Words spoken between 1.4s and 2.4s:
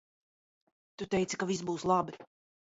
ka viss būs labi.